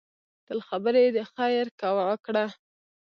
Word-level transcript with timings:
تل 0.45 0.59
خبرې 0.69 1.05
د 1.15 1.17
خیر 1.33 1.65
وکړه 2.09 2.45